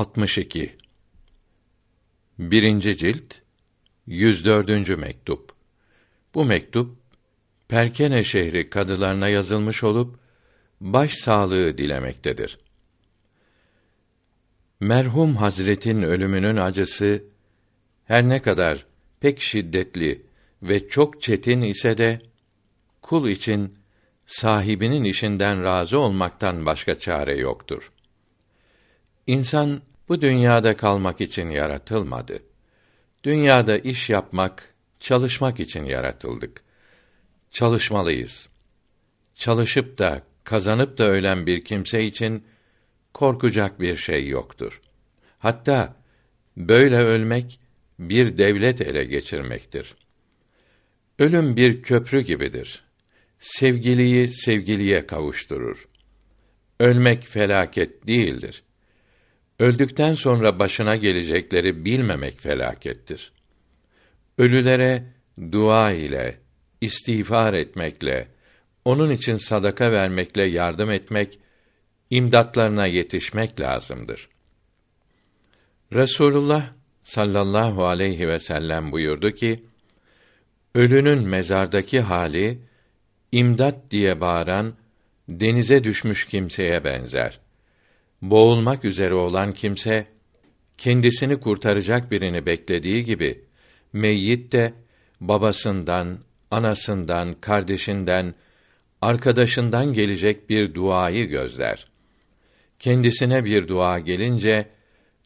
62 0.00 0.76
Birinci 2.38 2.96
cilt 2.96 3.34
104. 4.06 4.98
mektup. 4.98 5.52
Bu 6.34 6.44
mektup 6.44 6.96
Perkene 7.68 8.24
şehri 8.24 8.70
kadılarına 8.70 9.28
yazılmış 9.28 9.84
olup 9.84 10.18
baş 10.80 11.14
sağlığı 11.14 11.78
dilemektedir. 11.78 12.58
Merhum 14.80 15.36
Hazretin 15.36 16.02
ölümünün 16.02 16.56
acısı 16.56 17.24
her 18.04 18.28
ne 18.28 18.42
kadar 18.42 18.86
pek 19.20 19.40
şiddetli 19.40 20.22
ve 20.62 20.88
çok 20.88 21.22
çetin 21.22 21.62
ise 21.62 21.98
de 21.98 22.22
kul 23.02 23.28
için 23.28 23.78
sahibinin 24.26 25.04
işinden 25.04 25.62
razı 25.64 25.98
olmaktan 25.98 26.66
başka 26.66 26.98
çare 26.98 27.38
yoktur. 27.38 27.92
İnsan 29.26 29.82
bu 30.10 30.20
dünyada 30.20 30.76
kalmak 30.76 31.20
için 31.20 31.50
yaratılmadı. 31.50 32.42
Dünyada 33.24 33.78
iş 33.78 34.10
yapmak, 34.10 34.74
çalışmak 35.00 35.60
için 35.60 35.84
yaratıldık. 35.84 36.62
Çalışmalıyız. 37.50 38.48
Çalışıp 39.34 39.98
da 39.98 40.22
kazanıp 40.44 40.98
da 40.98 41.04
ölen 41.10 41.46
bir 41.46 41.60
kimse 41.60 42.04
için 42.04 42.44
korkacak 43.14 43.80
bir 43.80 43.96
şey 43.96 44.28
yoktur. 44.28 44.80
Hatta 45.38 45.96
böyle 46.56 46.98
ölmek 46.98 47.60
bir 47.98 48.38
devlet 48.38 48.80
ele 48.80 49.04
geçirmektir. 49.04 49.94
Ölüm 51.18 51.56
bir 51.56 51.82
köprü 51.82 52.20
gibidir. 52.20 52.84
Sevgiliyi 53.38 54.28
sevgiliye 54.28 55.06
kavuşturur. 55.06 55.88
Ölmek 56.80 57.24
felaket 57.24 58.06
değildir. 58.06 58.62
Öldükten 59.60 60.14
sonra 60.14 60.58
başına 60.58 60.96
gelecekleri 60.96 61.84
bilmemek 61.84 62.40
felakettir. 62.40 63.32
Ölülere 64.38 65.04
dua 65.52 65.92
ile, 65.92 66.38
istiğfar 66.80 67.54
etmekle, 67.54 68.28
onun 68.84 69.10
için 69.10 69.36
sadaka 69.36 69.92
vermekle 69.92 70.42
yardım 70.42 70.90
etmek, 70.90 71.38
imdatlarına 72.10 72.86
yetişmek 72.86 73.60
lazımdır. 73.60 74.28
Resulullah 75.92 76.72
sallallahu 77.02 77.86
aleyhi 77.86 78.28
ve 78.28 78.38
sellem 78.38 78.92
buyurdu 78.92 79.30
ki: 79.30 79.64
Ölünün 80.74 81.28
mezardaki 81.28 82.00
hali 82.00 82.58
imdat 83.32 83.90
diye 83.90 84.20
bağıran 84.20 84.74
denize 85.28 85.84
düşmüş 85.84 86.24
kimseye 86.24 86.84
benzer. 86.84 87.40
Boğulmak 88.22 88.84
üzere 88.84 89.14
olan 89.14 89.52
kimse 89.52 90.06
kendisini 90.78 91.40
kurtaracak 91.40 92.10
birini 92.10 92.46
beklediği 92.46 93.04
gibi 93.04 93.44
meyyit 93.92 94.52
de 94.52 94.74
babasından, 95.20 96.18
anasından, 96.50 97.34
kardeşinden, 97.34 98.34
arkadaşından 99.00 99.92
gelecek 99.92 100.50
bir 100.50 100.74
duayı 100.74 101.26
gözler. 101.28 101.86
Kendisine 102.78 103.44
bir 103.44 103.68
dua 103.68 103.98
gelince 103.98 104.68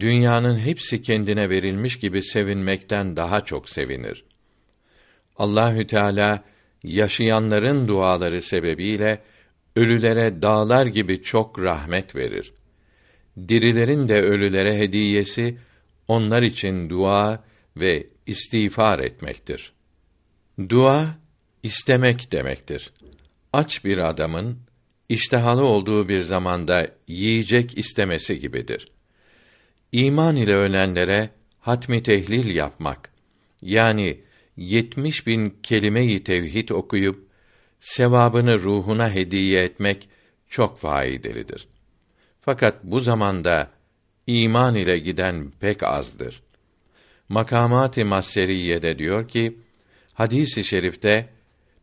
dünyanın 0.00 0.58
hepsi 0.58 1.02
kendine 1.02 1.50
verilmiş 1.50 1.98
gibi 1.98 2.22
sevinmekten 2.22 3.16
daha 3.16 3.44
çok 3.44 3.68
sevinir. 3.68 4.24
Allahü 5.36 5.86
Teala 5.86 6.44
yaşayanların 6.82 7.88
duaları 7.88 8.42
sebebiyle 8.42 9.22
ölülere 9.76 10.42
dağlar 10.42 10.86
gibi 10.86 11.22
çok 11.22 11.60
rahmet 11.60 12.16
verir. 12.16 12.52
Dirilerin 13.48 14.08
de 14.08 14.22
ölülere 14.22 14.78
hediyesi 14.78 15.58
onlar 16.08 16.42
için 16.42 16.90
dua 16.90 17.44
ve 17.76 18.06
istiğfar 18.26 18.98
etmektir. 18.98 19.72
Dua 20.68 21.18
istemek 21.62 22.32
demektir. 22.32 22.92
Aç 23.52 23.84
bir 23.84 23.98
adamın 23.98 24.58
iştihalı 25.08 25.64
olduğu 25.64 26.08
bir 26.08 26.20
zamanda 26.20 26.90
yiyecek 27.08 27.78
istemesi 27.78 28.38
gibidir. 28.38 28.90
İman 29.92 30.36
ile 30.36 30.54
ölenlere 30.54 31.30
hatmi 31.60 32.02
tehlil 32.02 32.54
yapmak 32.54 33.10
yani 33.62 34.20
yetmiş 34.56 35.26
bin 35.26 35.58
kelime-i 35.62 36.24
tevhid 36.24 36.68
okuyup 36.68 37.28
sevabını 37.80 38.58
ruhuna 38.58 39.10
hediye 39.10 39.64
etmek 39.64 40.08
çok 40.48 40.78
faydalıdır. 40.78 41.68
Fakat 42.46 42.84
bu 42.84 43.00
zamanda 43.00 43.70
iman 44.26 44.74
ile 44.74 44.98
giden 44.98 45.52
pek 45.60 45.82
azdır. 45.82 46.42
Makamat-ı 47.28 48.04
Masseriye'de 48.04 48.98
diyor 48.98 49.28
ki, 49.28 49.58
hadisi 50.14 50.60
i 50.60 50.64
şerifte 50.64 51.28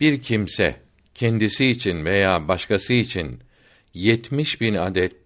bir 0.00 0.22
kimse 0.22 0.80
kendisi 1.14 1.66
için 1.66 2.04
veya 2.04 2.48
başkası 2.48 2.92
için 2.92 3.40
yetmiş 3.94 4.60
bin 4.60 4.74
adet 4.74 5.16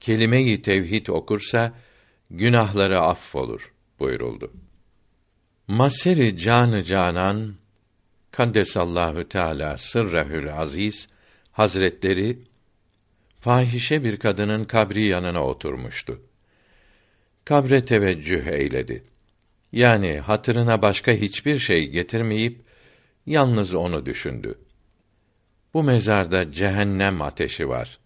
kelime-i 0.00 0.62
tevhid 0.62 1.06
okursa 1.06 1.72
günahları 2.30 3.00
affolur 3.00 3.72
buyuruldu. 3.98 4.52
Maseri 5.68 6.36
canı 6.36 6.84
canan 6.84 7.54
Kaddesallahu 8.30 9.28
Teala 9.28 9.76
sırrehül 9.76 10.58
aziz 10.60 11.08
Hazretleri 11.52 12.47
fahişe 13.40 14.04
bir 14.04 14.16
kadının 14.16 14.64
kabri 14.64 15.04
yanına 15.04 15.44
oturmuştu. 15.44 16.22
Kabre 17.44 17.84
teveccüh 17.84 18.46
eyledi. 18.46 19.04
Yani 19.72 20.18
hatırına 20.18 20.82
başka 20.82 21.12
hiçbir 21.12 21.58
şey 21.58 21.88
getirmeyip 21.88 22.60
yalnız 23.26 23.74
onu 23.74 24.06
düşündü. 24.06 24.58
Bu 25.74 25.82
mezarda 25.82 26.52
cehennem 26.52 27.22
ateşi 27.22 27.68
var. 27.68 27.98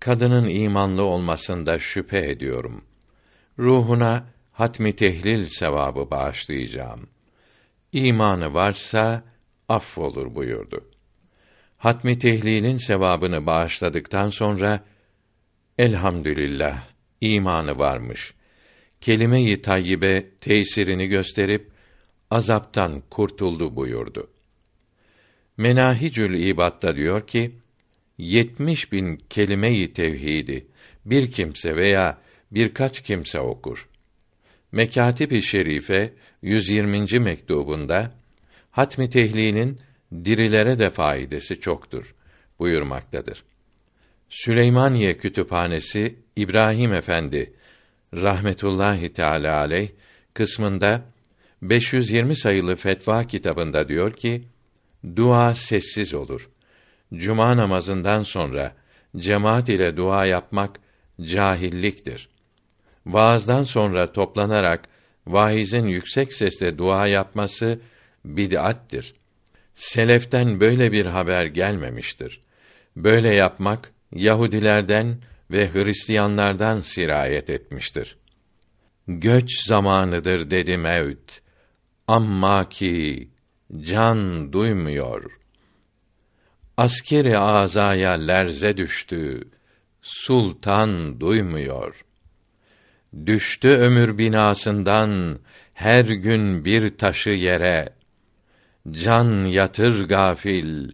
Kadının 0.00 0.48
imanlı 0.48 1.02
olmasında 1.02 1.78
şüphe 1.78 2.30
ediyorum. 2.30 2.84
Ruhuna 3.58 4.24
hatmi 4.52 4.96
tehlil 4.96 5.46
sevabı 5.46 6.10
bağışlayacağım. 6.10 7.08
İmanı 7.92 8.54
varsa 8.54 9.24
affolur 9.68 10.34
buyurdu. 10.34 10.91
Hatmi 11.82 12.18
tehlilin 12.18 12.76
sevabını 12.76 13.46
bağışladıktan 13.46 14.30
sonra 14.30 14.84
elhamdülillah 15.78 16.84
imanı 17.20 17.78
varmış. 17.78 18.34
Kelime-i 19.00 19.62
tayyibe 19.62 20.30
tesirini 20.40 21.06
gösterip 21.06 21.70
azaptan 22.30 23.02
kurtuldu 23.10 23.76
buyurdu. 23.76 24.30
Menahicül 25.56 26.34
İbad'da 26.34 26.96
diyor 26.96 27.26
ki, 27.26 27.50
yetmiş 28.18 28.92
bin 28.92 29.16
kelime-i 29.30 29.92
tevhidi 29.92 30.66
bir 31.04 31.32
kimse 31.32 31.76
veya 31.76 32.18
birkaç 32.50 33.02
kimse 33.02 33.40
okur. 33.40 33.88
Mekatib-i 34.72 35.42
Şerife 35.42 36.12
120. 36.42 37.20
mektubunda 37.20 38.14
hatmi 38.70 39.10
tehlinin 39.10 39.78
dirilere 40.24 40.78
de 40.78 40.90
faydası 40.90 41.60
çoktur 41.60 42.14
buyurmaktadır. 42.58 43.44
Süleymaniye 44.28 45.16
Kütüphanesi 45.16 46.14
İbrahim 46.36 46.94
Efendi 46.94 47.52
rahmetullahi 48.14 49.12
teala 49.12 49.56
aleyh 49.56 49.88
kısmında 50.34 51.02
520 51.62 52.36
sayılı 52.36 52.76
fetva 52.76 53.24
kitabında 53.26 53.88
diyor 53.88 54.12
ki 54.12 54.42
dua 55.16 55.54
sessiz 55.54 56.14
olur. 56.14 56.50
Cuma 57.14 57.56
namazından 57.56 58.22
sonra 58.22 58.74
cemaat 59.16 59.68
ile 59.68 59.96
dua 59.96 60.26
yapmak 60.26 60.80
cahilliktir. 61.20 62.28
Vaazdan 63.06 63.64
sonra 63.64 64.12
toplanarak 64.12 64.88
vaizin 65.26 65.86
yüksek 65.86 66.32
sesle 66.32 66.78
dua 66.78 67.06
yapması 67.06 67.80
bid'attir. 68.24 69.14
Seleften 69.74 70.60
böyle 70.60 70.92
bir 70.92 71.06
haber 71.06 71.46
gelmemiştir. 71.46 72.40
Böyle 72.96 73.34
yapmak 73.34 73.92
Yahudilerden 74.14 75.18
ve 75.50 75.72
Hristiyanlardan 75.72 76.80
sirayet 76.80 77.50
etmiştir. 77.50 78.16
Göç 79.08 79.66
zamanıdır 79.66 80.50
dedi 80.50 80.76
mevt. 80.76 81.40
Amma 82.08 82.68
ki 82.68 83.28
can 83.80 84.52
duymuyor. 84.52 85.38
Askeri 86.76 87.38
azaya 87.38 88.10
lerze 88.10 88.76
düştü. 88.76 89.48
Sultan 90.02 91.20
duymuyor. 91.20 92.04
Düştü 93.26 93.68
ömür 93.68 94.18
binasından 94.18 95.38
her 95.74 96.04
gün 96.04 96.64
bir 96.64 96.96
taşı 96.96 97.30
yere. 97.30 97.88
Can 98.90 99.44
yatır 99.44 100.08
gafil, 100.08 100.90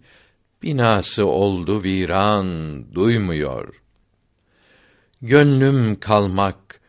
binası 0.62 1.26
oldu 1.26 1.82
viran, 1.82 2.85
duymuyor. 2.94 3.82
Gönlüm 5.23 6.00
kalmak, 6.00 6.81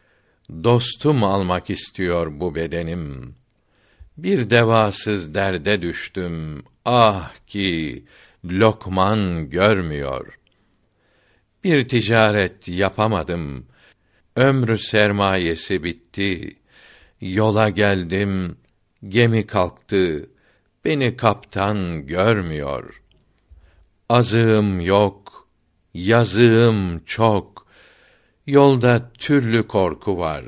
dostum 0.64 1.24
almak 1.24 1.70
istiyor 1.70 2.40
bu 2.40 2.56
bedenim. 2.56 3.36
Bir 4.18 4.50
devasız 4.50 5.34
derde 5.34 5.82
düştüm. 5.82 6.64
Ah 6.86 7.34
ki 7.48 8.04
lokman 8.46 9.50
görmüyor. 9.50 10.40
Bir 11.64 11.88
ticaret 11.88 12.68
yapamadım. 12.68 13.66
Ömrü 14.36 14.78
sermayesi 14.78 15.84
bitti. 15.84 16.56
Yola 17.22 17.70
geldim, 17.70 18.58
gemi 19.08 19.48
kalktı. 19.48 20.30
Beni 20.90 21.18
kaptan 21.18 22.08
görmüyor. 22.08 23.02
Azığım 24.10 24.82
yok, 24.82 25.48
yazığım 25.94 27.00
çok. 27.06 27.68
Yolda 28.48 29.12
türlü 29.14 29.68
korku 29.68 30.18
var. 30.18 30.46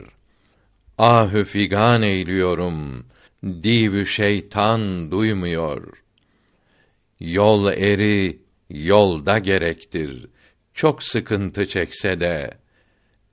Ahü 0.97 1.45
figan 1.45 2.01
eyliyorum. 2.01 3.05
Divü 3.43 4.05
şeytan 4.05 5.11
duymuyor. 5.11 6.03
Yol 7.19 7.71
eri 7.71 8.39
yolda 8.69 9.39
gerektir. 9.39 10.27
Çok 10.73 11.03
sıkıntı 11.03 11.67
çekse 11.67 12.19
de 12.19 12.57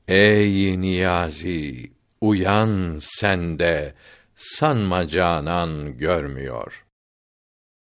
ey 0.08 0.80
Niyazi 0.80 1.92
uyan 2.20 2.98
sen 3.00 3.58
de 3.58 3.94
sanma 4.36 5.08
canan 5.08 5.98
görmüyor.'' 5.98 6.87